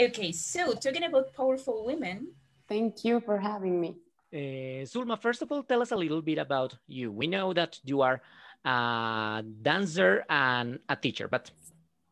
[0.00, 2.32] Okay, so talking about powerful women.
[2.66, 3.96] Thank you for having me.
[4.32, 7.12] Uh, Zulma, first of all, tell us a little bit about you.
[7.12, 8.22] We know that you are
[8.64, 11.50] a dancer and a teacher, but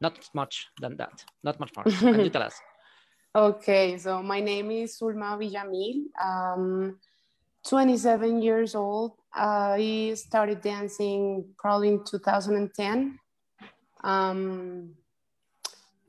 [0.00, 1.84] not much than that, not much more.
[1.84, 2.60] Can you tell us?
[3.36, 6.06] Okay, so my name is Zulma Villamil.
[6.18, 6.98] Um,
[7.68, 9.12] 27 years old.
[9.32, 13.18] I started dancing probably in 2010.
[14.02, 14.94] Um,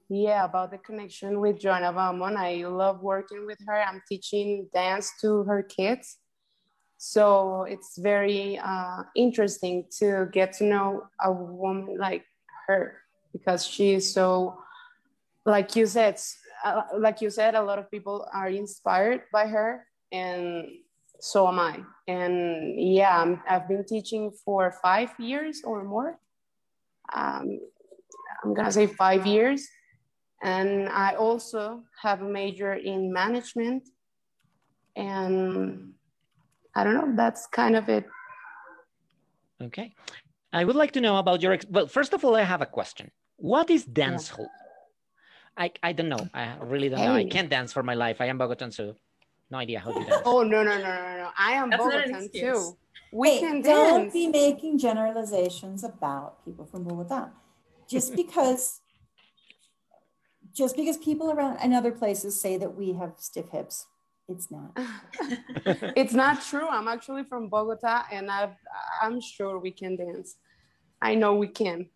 [0.10, 2.36] yeah, about the connection with Joanna Bauman.
[2.36, 3.80] I love working with her.
[3.80, 6.18] I'm teaching dance to her kids.
[6.98, 12.26] So it's very uh, interesting to get to know a woman like
[12.68, 12.98] her
[13.32, 14.58] because she is so,
[15.46, 16.20] like you said,
[16.66, 20.66] uh, like you said, a lot of people are inspired by her, and
[21.22, 21.80] so am I.
[22.08, 26.20] And yeah, i have been teaching for five years or more.
[27.14, 27.60] Um,
[28.44, 29.70] I'm gonna say five years
[30.42, 33.90] and I also have a major in management.
[34.96, 35.94] And
[36.76, 38.06] I don't know, that's kind of it.
[39.62, 39.94] Okay.
[40.54, 43.12] I would like to know about your, well, first of all, I have a question.
[43.36, 44.50] What is dance hall?
[45.58, 46.28] I, I don't know.
[46.34, 47.08] I really don't hey.
[47.08, 47.16] know.
[47.16, 48.22] I can't dance for my life.
[48.22, 48.96] I am Bogotan, so
[49.52, 50.22] no idea how to dance.
[50.26, 51.30] oh, no, no, no, no, no.
[51.38, 52.78] I am That's Bogotan too.
[53.12, 57.30] We hey, can don't be making generalizations about people from Bogota.
[57.90, 58.82] Just because
[60.54, 63.88] just because people around in other places say that we have stiff hips
[64.30, 64.78] it's not.
[65.96, 66.68] It's not true.
[66.68, 68.50] I'm actually from bogota and i
[69.02, 70.36] i'm sure we can dance.
[71.02, 71.88] I know we can.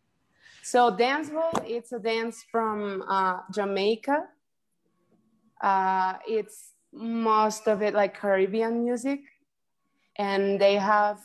[0.64, 4.18] So dancehall it's a dance from uh, jamaica.
[5.62, 9.22] Uh, it's most of it like caribbean music
[10.18, 11.20] and they have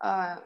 [0.00, 0.38] a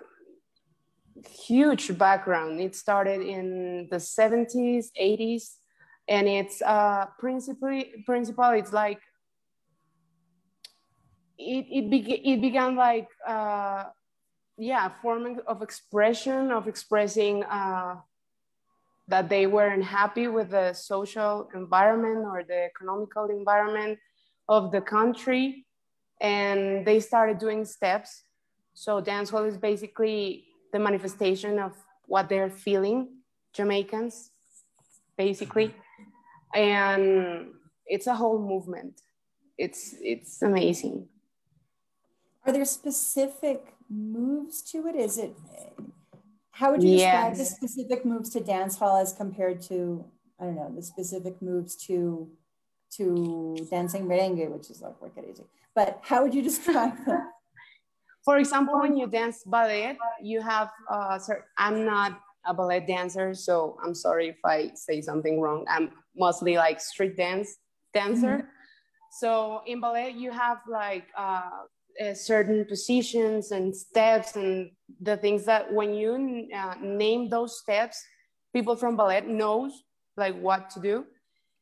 [1.47, 2.61] huge background.
[2.61, 5.62] It started in the 70s 80s
[6.09, 8.51] and it's uh, principally principal.
[8.51, 9.01] It's like
[11.39, 13.85] it it, it began like uh,
[14.59, 17.97] yeah, form of expression of expressing uh,
[19.09, 23.99] that they weren't happy with the social environment or the economical environment
[24.49, 25.67] of the country,
[26.21, 28.25] and they started doing steps.
[28.75, 31.73] So dancehall is basically the manifestation of
[32.07, 33.19] what they're feeling,
[33.53, 34.31] Jamaicans,
[35.17, 35.75] basically
[36.55, 37.49] and
[37.87, 39.01] it's a whole movement.
[39.59, 41.09] It's it's amazing.
[42.45, 44.97] Are there specific moves to it?
[44.97, 45.37] Is it
[46.53, 47.39] how would you describe yes.
[47.39, 50.05] the specific moves to dance hall as compared to
[50.39, 52.29] i don't know the specific moves to
[52.91, 57.29] to dancing merengue which is like crazy but how would you describe them?
[58.25, 63.35] For example when you dance ballet you have uh sorry, i'm not a ballet dancer,
[63.35, 65.65] so I'm sorry if I say something wrong.
[65.69, 67.57] I'm mostly like street dance
[67.95, 68.39] dancer.
[68.39, 68.47] Mm-hmm.
[69.21, 71.51] So in ballet, you have like uh,
[72.15, 74.71] certain positions and steps and
[75.01, 78.03] the things that when you uh, name those steps,
[78.55, 79.73] people from ballet knows
[80.17, 81.05] like what to do.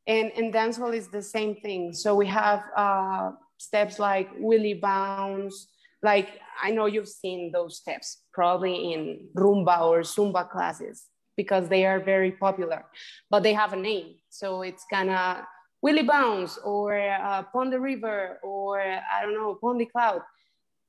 [0.07, 1.93] And in dancehall is the same thing.
[1.93, 5.69] So we have uh, steps like Willy bounce,
[6.03, 11.87] like I know you've seen those steps probably in rumba or zumba classes because they
[11.87, 12.85] are very popular,
[13.31, 14.17] but they have a name.
[14.29, 15.45] So it's kind of
[15.83, 20.23] Willy Bounce or uh, Pon de River or I don't know, Pond the Cloud.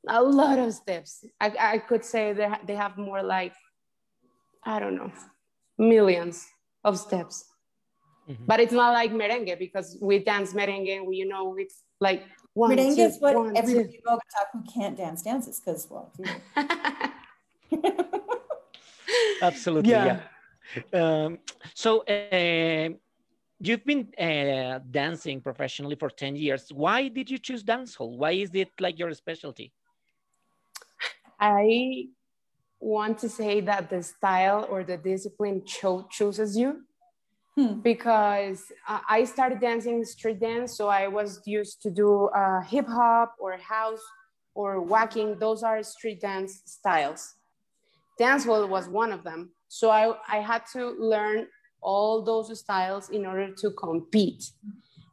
[0.08, 1.24] A lot of steps.
[1.40, 3.54] I, I could say they, they have more like,
[4.64, 5.12] I don't know,
[5.78, 6.48] millions
[6.84, 7.46] of steps.
[8.30, 8.46] Mm-hmm.
[8.48, 12.24] But it's not like merengue because we dance merengue, we, you know, it's like
[12.54, 16.12] one, merengue two, is what one, everybody in Bogota who can't dance dances because, well,
[19.42, 20.22] absolutely, yeah.
[20.94, 21.26] yeah.
[21.26, 21.40] Um,
[21.74, 22.90] so, uh,
[23.60, 26.70] you've been uh, dancing professionally for 10 years.
[26.74, 28.18] Why did you choose dancehall?
[28.18, 29.72] Why is it like your specialty?
[31.40, 32.06] I
[32.80, 36.82] want to say that the style or the discipline cho- chooses you
[37.56, 37.80] hmm.
[37.82, 40.78] because uh, I started dancing street dance.
[40.78, 44.02] So I was used to do uh, hip hop or house
[44.56, 45.40] or waacking.
[45.40, 47.36] Those are street dance styles.
[48.22, 49.50] Dancehall was one of them.
[49.68, 51.48] So I, I had to learn
[51.82, 54.44] all those styles in order to compete.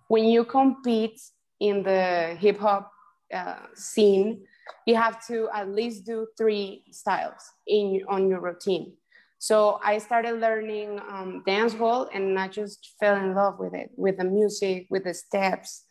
[0.08, 1.18] When you compete
[1.60, 2.92] in the hip hop
[3.32, 4.44] uh, scene,
[4.86, 8.92] you have to at least do three styles in on your routine.
[9.38, 13.90] So I started learning um, dance hall and I just fell in love with it,
[13.96, 15.86] with the music, with the steps.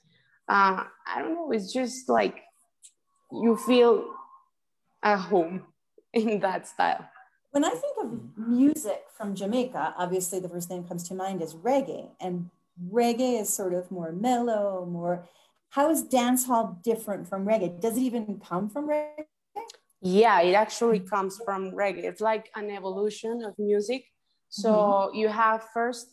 [0.48, 2.44] Uh, I don't know, it's just like
[3.32, 4.06] you feel
[5.02, 5.64] at home
[6.14, 7.10] in that style.
[7.52, 11.42] When I think of music from Jamaica, obviously the first thing that comes to mind
[11.42, 12.10] is reggae.
[12.20, 12.50] And
[12.92, 15.28] reggae is sort of more mellow, more.
[15.70, 17.80] How is dance hall different from reggae?
[17.82, 19.26] Does it even come from reggae?
[20.02, 22.04] Yeah, it actually comes from reggae.
[22.04, 24.06] It's like an evolution of music.
[24.50, 25.18] So mm-hmm.
[25.18, 26.08] you have first,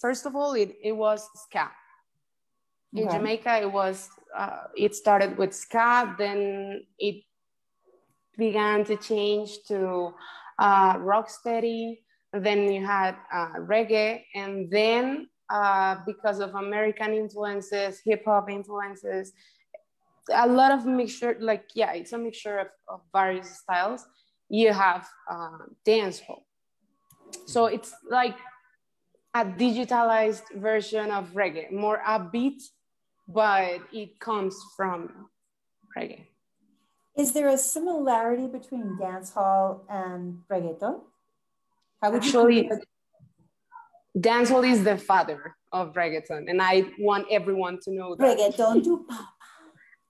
[0.00, 1.70] first of all, it, it was ska.
[2.94, 3.16] In okay.
[3.16, 7.24] Jamaica, it was uh, it started with ska, then it
[8.36, 10.14] began to change to
[10.58, 11.98] uh, rocksteady.
[12.32, 19.32] Then you had uh, reggae, and then uh, because of American influences, hip hop influences,
[20.32, 21.36] a lot of mixture.
[21.40, 24.06] Like yeah, it's a mixture of, of various styles.
[24.48, 26.42] You have uh, dancehall,
[27.46, 28.36] so it's like
[29.34, 32.62] a digitalized version of reggae, more upbeat,
[33.28, 35.28] but it comes from
[35.96, 36.26] reggae.
[37.16, 41.00] Is there a similarity between dancehall and reggaeton?
[42.00, 42.80] How would Actually, you
[44.18, 48.38] dancehall is the father of reggaeton, and I want everyone to know that.
[48.38, 49.28] Reggaeton papa.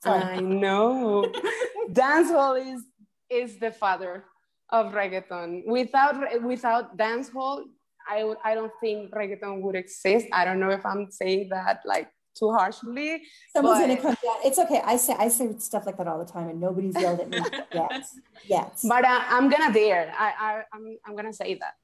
[0.04, 1.26] I know.
[1.90, 2.82] dancehall is
[3.31, 4.25] is the father
[4.70, 5.66] of reggaeton.
[5.66, 7.64] Without without dancehall,
[8.08, 10.26] I I don't think reggaeton would exist.
[10.32, 13.23] I don't know if I'm saying that like too harshly.
[13.55, 13.87] Someone's but...
[13.87, 14.37] gonna come down.
[14.44, 14.81] It's okay.
[14.84, 17.38] I say I say stuff like that all the time, and nobody's yelled at me
[17.75, 18.05] yet.
[18.46, 18.84] Yes.
[18.88, 20.12] But uh, I'm gonna dare.
[20.17, 21.76] I, I I'm I'm gonna say that.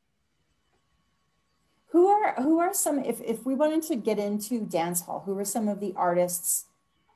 [1.89, 5.23] Who are who are some if if we wanted to get into dance hall?
[5.25, 6.67] Who are some of the artists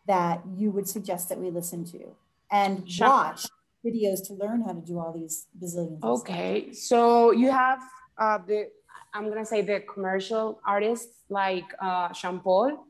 [0.07, 2.17] that you would suggest that we listen to
[2.51, 3.07] and sure.
[3.07, 3.47] watch
[3.85, 6.03] videos to learn how to do all these bazillions?
[6.03, 7.81] Okay, so you have
[8.19, 8.69] uh, the
[9.15, 12.87] I'm gonna say the commercial artists like uh, Sean Paul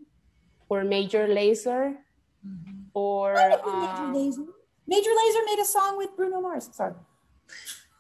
[0.73, 1.97] or Major Lazer
[2.41, 2.89] mm-hmm.
[2.95, 4.47] or uh, Major Lazer.
[4.87, 6.71] Major Lazer made a song with Bruno Mars.
[6.73, 6.95] Sorry.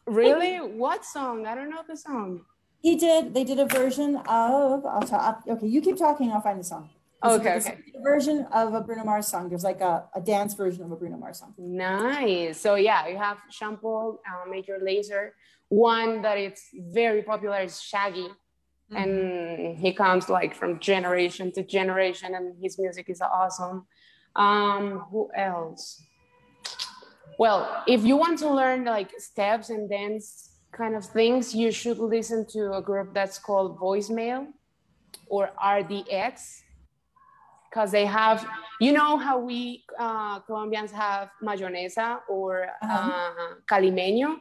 [0.06, 0.56] Really?
[0.58, 1.46] what song?
[1.46, 2.44] I don't know the song.
[2.80, 3.34] He did.
[3.34, 4.84] They did a version of.
[4.86, 5.44] I'll talk.
[5.46, 6.32] Okay, you keep talking.
[6.32, 6.90] I'll find the song.
[7.22, 7.78] okay, okay.
[7.94, 9.48] A version of a Bruno Mars song.
[9.48, 11.54] There's like a, a dance version of a Bruno Mars song.
[11.58, 12.58] Nice.
[12.58, 15.30] So yeah, you have Shampoo, uh, Major Lazer.
[15.68, 18.28] One that it's very popular is Shaggy
[18.92, 19.02] mm-hmm.
[19.02, 23.86] and he comes like from generation to generation and his music is awesome
[24.36, 26.02] um who else
[27.38, 31.98] well if you want to learn like steps and dance kind of things you should
[31.98, 34.46] listen to a group that's called voicemail
[35.28, 36.62] or rdx
[37.68, 38.46] because they have
[38.80, 43.10] you know how we uh, colombians have mayonesa or uh-huh.
[43.10, 44.36] uh, calimeño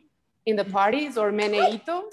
[0.46, 2.04] in the parties or meneito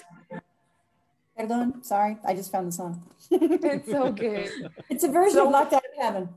[1.39, 3.01] Perdón, sorry, I just found the song.
[3.31, 4.49] it's okay.
[4.91, 6.29] It's a version so, of Locked Out of Heaven.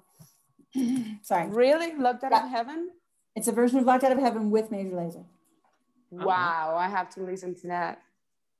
[1.24, 1.50] sorry.
[1.50, 1.96] Really?
[1.96, 2.46] Locked Out yeah.
[2.46, 2.90] of Heaven?
[3.36, 5.26] It's a version of Locked Out of Heaven with Major Lazer.
[6.12, 8.02] Wow, I have to listen to that.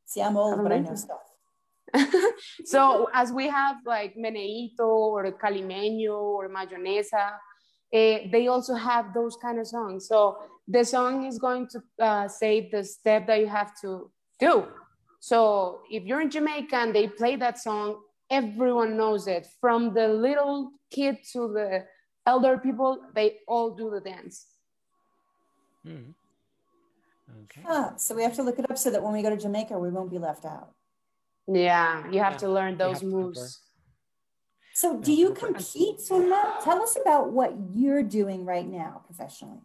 [0.06, 1.20] See, I'm old, but I know stuff.
[2.66, 7.34] so as we have like Meneito or Calimeño or Mayonesa,
[7.94, 10.08] eh, they also have those kind of songs.
[10.08, 14.10] So the song is going to uh, say the step that you have to
[14.40, 14.66] do
[15.22, 18.02] so if you're in Jamaica and they play that song,
[18.32, 19.48] everyone knows it.
[19.62, 21.86] From the little kid to the
[22.26, 24.48] elder people, they all do the dance.
[25.86, 26.16] Mm.
[27.44, 27.62] Okay.
[27.68, 29.78] Ah, so we have to look it up so that when we go to Jamaica,
[29.78, 30.74] we won't be left out.
[31.48, 32.38] Yeah, you have yeah.
[32.40, 33.62] to learn those moves.
[34.74, 36.64] So, do you compete, Zulma?
[36.64, 39.62] Tell us about what you're doing right now professionally.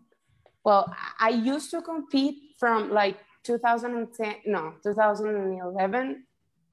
[0.65, 3.17] Well, I used to compete from like
[3.47, 6.25] 2010, no, 2011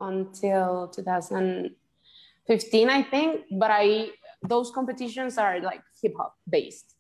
[0.02, 3.42] until 2015, I think.
[3.52, 4.10] But I,
[4.42, 6.96] those competitions are like hip hop based.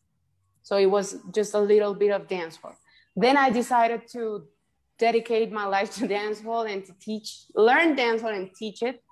[0.62, 2.76] So it was just a little bit of dance hall.
[3.16, 4.48] Then I decided to
[4.98, 9.04] dedicate my life to dance hall and to teach, learn dance hall and teach it.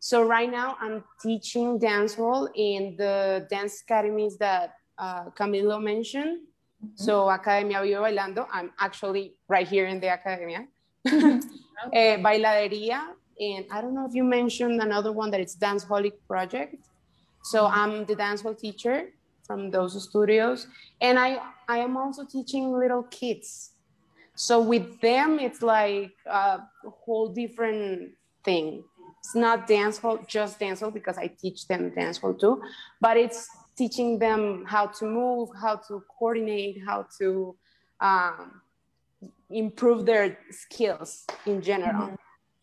[0.00, 6.40] So right now I'm teaching dance hall in the dance academies that uh, Camilo mentioned.
[6.86, 7.04] Mm-hmm.
[7.04, 10.66] So Academia Vivo Bailando, I'm actually right here in the Academia.
[11.06, 11.40] uh,
[11.92, 13.00] Bailaderia,
[13.38, 16.76] and I don't know if you mentioned another one that it's Dance Holic Project.
[17.42, 17.80] So mm-hmm.
[17.80, 19.10] I'm the dance hall teacher
[19.46, 20.66] from those studios,
[21.00, 21.38] and I
[21.68, 23.72] I am also teaching little kids.
[24.34, 28.12] So with them, it's like a whole different
[28.44, 28.84] thing.
[29.20, 32.62] It's not dance hall, just dance hall because I teach them dance hall too,
[33.00, 37.54] but it's teaching them how to move, how to coordinate, how to
[38.00, 38.62] um,
[39.50, 42.06] improve their skills in general.
[42.06, 42.14] Mm-hmm.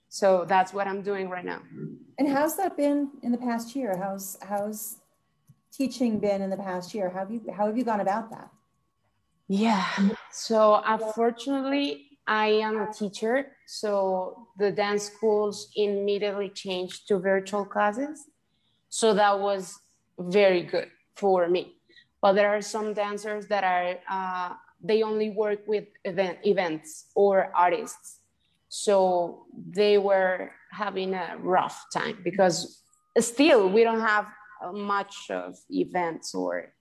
[0.10, 1.62] So that's what I'm doing right now.
[2.20, 3.98] And how's that been in the past year?
[3.98, 4.98] How's how's
[5.72, 7.10] teaching been in the past year?
[7.10, 8.50] How have you how have you gone about that?
[9.48, 9.86] Yeah.
[10.32, 13.58] So unfortunately, I am a teacher.
[13.66, 18.26] So the dance schools immediately changed to virtual classes.
[18.90, 19.80] So that was
[20.20, 21.76] very good for me.
[22.22, 27.52] But there are some dancers that are, uh, they only work with event, events or
[27.56, 28.20] artists.
[28.70, 32.82] So they were having a rough time because
[33.20, 34.28] still we don't have
[34.74, 36.74] much of events or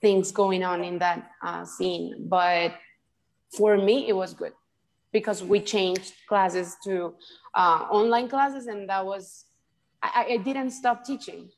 [0.00, 2.26] things going on in that uh, scene.
[2.28, 2.74] But
[3.56, 4.52] for me, it was good
[5.12, 7.14] because we changed classes to
[7.54, 9.46] uh, online classes and that was
[10.02, 11.48] I, I didn't stop teaching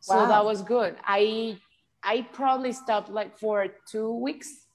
[0.00, 0.26] so wow.
[0.26, 0.96] that was good.
[1.04, 1.58] I
[2.02, 4.66] i probably stopped like for two weeks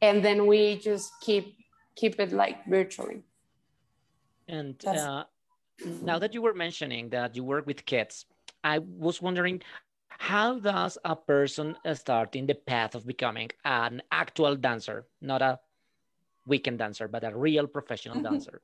[0.00, 1.56] and then we just keep
[1.96, 3.22] keep it like virtually.
[4.46, 5.24] And uh,
[6.02, 8.26] now that you were mentioning that you work with kids
[8.62, 9.60] i was wondering
[10.18, 15.06] how does a person start in the path of becoming an actual dancer?
[15.20, 15.58] Not a
[16.46, 18.60] weekend dancer but a real professional dancer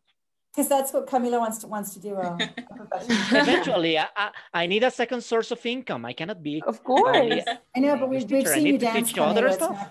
[0.52, 2.14] because that's what Camila wants to wants to do.
[2.20, 4.06] A, a Eventually, I,
[4.52, 6.04] I, need a second source of income.
[6.04, 6.62] I cannot be.
[6.66, 7.44] Of course,
[7.76, 9.12] I know, but we've, we've seen you dance.
[9.12, 9.90] Camila, stuff.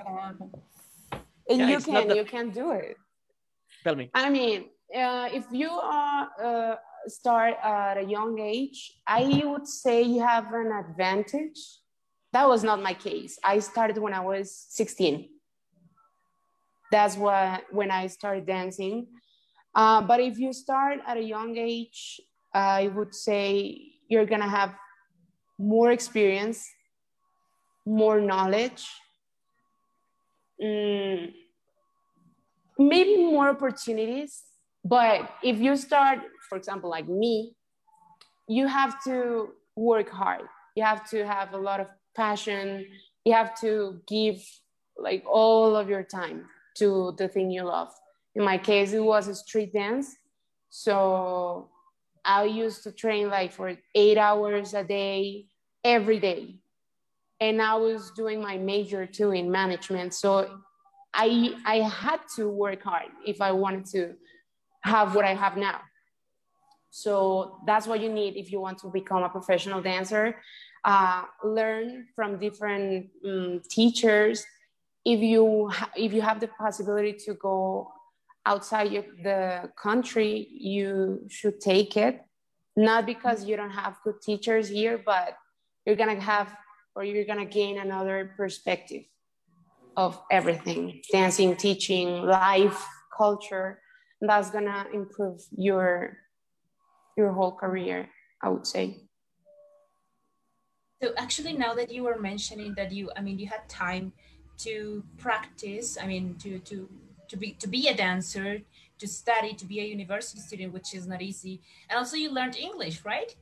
[1.49, 2.15] And yeah, you can the...
[2.15, 2.97] you can do it.
[3.83, 4.09] Tell me.
[4.13, 6.75] I mean, uh, if you are uh,
[7.07, 11.59] start at a young age, I would say you have an advantage.
[12.33, 13.39] That was not my case.
[13.43, 15.29] I started when I was 16.
[16.91, 19.07] That's what when I started dancing
[19.75, 22.19] uh, but if you start at a young age,
[22.53, 24.73] I would say you're going to have
[25.57, 26.67] more experience,
[27.85, 28.87] more knowledge,
[30.61, 31.31] mm,
[32.77, 34.43] maybe more opportunities.
[34.83, 37.55] But if you start, for example, like me,
[38.47, 40.47] you have to work hard.
[40.75, 42.87] You have to have a lot of passion.
[43.25, 44.41] You have to give
[44.97, 46.45] like all of your time
[46.75, 47.93] to the thing you love
[48.39, 50.15] in my case it was a street dance.
[50.69, 51.69] So
[52.25, 55.45] i used to train like for eight hours a day
[55.83, 56.55] every day.
[57.41, 60.13] And i was doing my major too in management.
[60.13, 60.31] So
[61.13, 61.27] i
[61.65, 64.01] i had to work hard if i wanted to
[64.81, 65.81] have what i have now.
[66.91, 67.11] So
[67.67, 70.25] that's what you need if you want to become a professional dancer.
[70.85, 74.45] Uh, learn from different um, teachers.
[75.03, 77.91] If you if you have the possibility to go
[78.45, 78.91] outside
[79.23, 82.21] the country, you should take it.
[82.75, 85.35] Not because you don't have good teachers here, but
[85.85, 86.55] you're gonna have
[86.95, 89.03] or you're gonna gain another perspective
[89.97, 93.81] of everything dancing, teaching, life, culture.
[94.21, 96.17] That's gonna improve your
[97.17, 98.09] your whole career,
[98.41, 99.09] I would say.
[101.01, 104.11] So actually, now that you were mentioning that you, I mean, you had time
[104.59, 106.89] to practice, I mean, to to
[107.29, 108.61] to be to be a dancer,
[108.97, 111.61] to study, to be a university student, which is not easy.
[111.89, 113.33] And also, you learned English, right?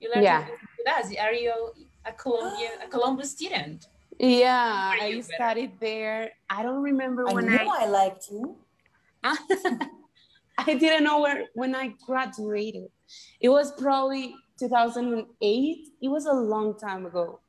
[0.00, 0.46] You learned yeah.
[0.46, 1.14] with us.
[1.20, 1.72] Are you
[2.04, 3.86] a Colombian, a Colombo student?
[4.18, 6.32] Yeah, I studied there.
[6.50, 7.64] I don't remember I when I.
[7.64, 8.56] I liked you.
[9.22, 9.38] Ah,
[10.58, 12.88] I didn't know where when I graduated.
[13.40, 15.88] It was probably 2008.
[16.00, 17.40] It was a long time ago.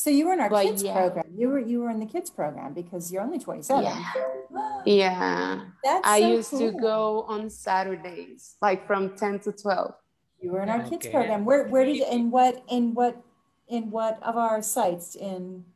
[0.00, 0.94] So you were in our but kids yeah.
[0.94, 1.26] program.
[1.36, 3.84] You were you were in the kids program because you're only 27.
[3.84, 4.12] Yeah.
[4.86, 5.60] yeah.
[5.84, 6.72] That's I so used cool.
[6.72, 9.92] to go on Saturdays, like from 10 to 12.
[10.40, 10.96] You were in our oh, okay.
[10.96, 11.44] kids program.
[11.44, 13.22] Where where did you in what in what
[13.68, 15.66] in what of our sites in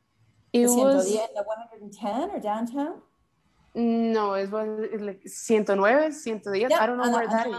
[0.55, 3.03] it was in the 110 or downtown?
[3.75, 6.55] No, it was like 109, 110.
[6.55, 7.57] Yeah, I don't know where that is.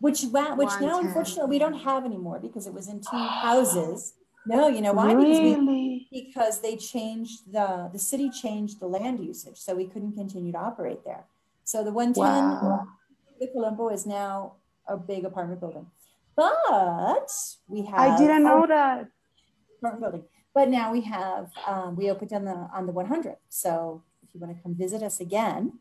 [0.00, 4.12] Which, which now, unfortunately, we don't have anymore because it was in two houses
[4.46, 5.12] no, you know why?
[5.12, 5.54] Really?
[5.54, 10.12] Because, we, because they changed the the city changed the land usage, so we couldn't
[10.12, 11.24] continue to operate there.
[11.64, 12.86] So the 110 wow.
[13.40, 14.54] the Colombo is now
[14.86, 15.86] a big apartment building.
[16.36, 17.30] But
[17.68, 19.08] we have I didn't know that.
[19.78, 20.28] Apartment building.
[20.54, 23.36] But now we have um, we opened on the on the 100.
[23.48, 25.78] So if you want to come visit us again,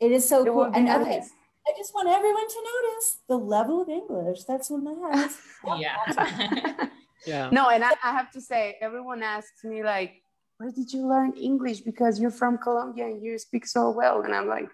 [0.00, 0.64] it is so it cool.
[0.64, 1.00] And nice.
[1.02, 1.20] okay,
[1.66, 5.36] I just want everyone to notice the level of English that's what matters.
[5.78, 6.88] yeah.
[7.26, 7.50] Yeah.
[7.50, 10.22] No, and I, I have to say, everyone asks me like,
[10.58, 11.80] where did you learn English?
[11.80, 14.22] Because you're from Colombia and you speak so well.
[14.22, 14.68] And I'm like,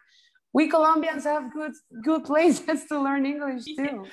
[0.53, 1.73] we Colombians have good
[2.03, 4.07] good places to learn English too.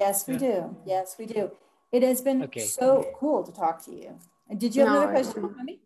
[0.00, 0.76] Yes, we do.
[0.86, 1.50] Yes, we do.
[1.90, 2.60] It has been okay.
[2.60, 4.18] so cool to talk to you.
[4.56, 5.80] Did you have no, another question for me?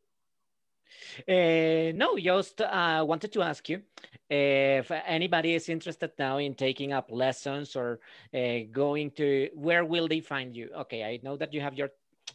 [1.28, 3.82] Uh, no, just uh, wanted to ask you
[4.30, 8.00] if anybody is interested now in taking up lessons or
[8.34, 10.70] uh, going to where will they find you?
[10.80, 11.90] Okay, I know that you have your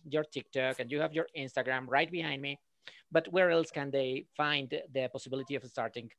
[0.05, 2.59] your TikTok and you have your Instagram right behind me,
[3.11, 6.11] but where else can they find the possibility of starting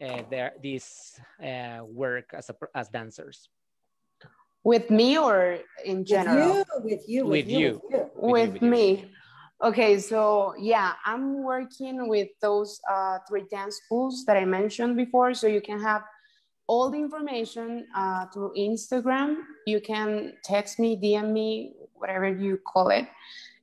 [0.00, 3.48] uh, their this uh, work as a, as dancers?
[4.64, 6.64] With me or in general?
[6.82, 7.48] With you, with you.
[7.48, 7.80] With, you.
[7.84, 8.10] with, you.
[8.16, 9.10] with, with me.
[9.60, 15.34] Okay, so yeah, I'm working with those uh, three dance schools that I mentioned before.
[15.34, 16.02] So you can have
[16.68, 19.38] all the information uh, through Instagram.
[19.66, 23.08] You can text me, DM me, whatever you call it,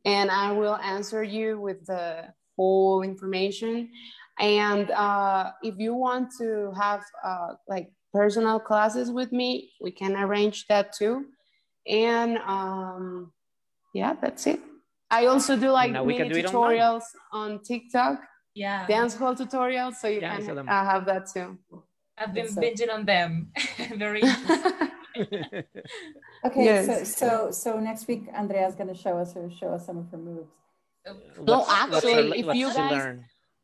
[0.04, 2.26] and I will answer you with the
[2.58, 3.90] whole information.
[4.38, 10.18] And uh, if you want to have uh, like personal classes with me, we can
[10.18, 11.28] arrange that too.
[11.88, 13.32] And um,
[13.94, 14.60] yeah, that's it.
[15.12, 18.20] I also do like mini do tutorials on TikTok.
[18.54, 18.88] Yeah.
[18.88, 19.96] Dance hall tutorials.
[19.96, 21.58] So you yeah, can uh, have that too.
[22.18, 22.62] I've been so.
[22.62, 23.52] binging on them.
[23.98, 24.24] Very
[26.46, 26.86] okay, yes.
[27.16, 30.18] so so so next week Andrea's gonna show us or show us some of her
[30.18, 30.50] moves.
[31.42, 33.18] No, actually, if you guys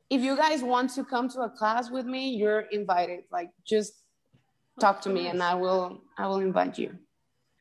[0.09, 3.23] if you guys want to come to a class with me, you're invited.
[3.31, 3.93] Like just
[4.79, 6.97] talk to me and I will I will invite you.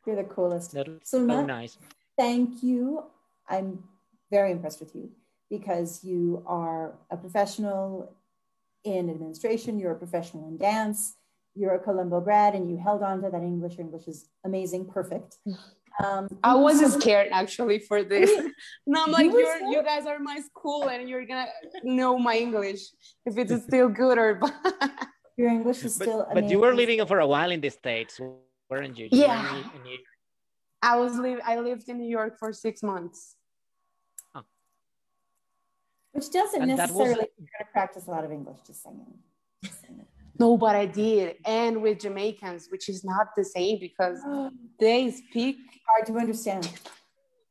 [0.07, 0.73] You're the coolest.
[0.73, 1.79] That's so nice.
[2.19, 3.05] Thank you.
[3.51, 3.83] I'm
[4.31, 5.11] very impressed with you
[5.51, 8.15] because you are a professional
[8.85, 11.17] in administration, you're a professional in dance,
[11.55, 13.77] you're a Colombo grad, and you held on to that English.
[13.77, 15.37] Your English is amazing, perfect.
[16.05, 18.31] Um, I was scared actually for this.
[18.87, 21.49] no, I'm like, you you're, you guys are my school, and you're gonna
[21.83, 22.83] know my English
[23.27, 24.91] if it's still good or bad.
[25.37, 26.27] Your English is still.
[26.29, 28.21] But, but you were living for a while in the states,
[28.71, 29.09] weren't you?
[29.11, 29.57] Yeah.
[29.85, 29.99] You
[30.83, 31.41] I was live.
[31.45, 33.37] I lived in New York for six months.
[36.13, 39.07] Which doesn't and necessarily was, you're going to practice a lot of English, just saying.
[40.41, 41.37] No, but I did.
[41.45, 44.19] And with Jamaicans, which is not the same because
[44.81, 46.69] they speak hard to understand.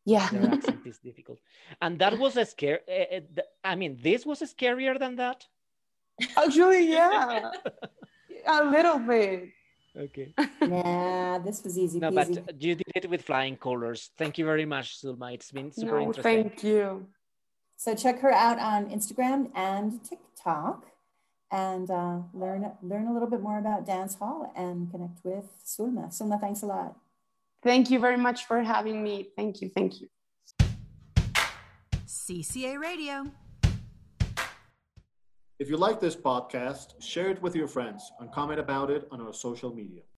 [0.05, 0.27] Yeah.
[0.31, 1.37] Their accent is difficult.
[1.81, 2.79] And that was a scare.
[2.89, 3.19] Uh,
[3.63, 5.45] I mean, this was scarier than that.
[6.37, 7.51] Actually, yeah.
[8.47, 9.49] a little bit.
[9.95, 10.33] Okay.
[10.61, 11.99] Nah, this was easy.
[11.99, 12.43] No, peasy.
[12.45, 14.11] but you did it with flying colors.
[14.17, 15.33] Thank you very much, Zulma.
[15.33, 16.49] It's been super no, interesting.
[16.49, 17.07] Thank you.
[17.79, 20.87] So check her out on Instagram and TikTok
[21.49, 26.09] and uh, learn, learn a little bit more about dance hall and connect with Zulma.
[26.09, 26.97] Zulma, thanks a lot.
[27.63, 29.29] Thank you very much for having me.
[29.37, 29.69] Thank you.
[29.69, 30.09] Thank you.
[32.05, 33.31] CCA Radio.
[35.57, 39.21] If you like this podcast, share it with your friends and comment about it on
[39.21, 40.01] our social media.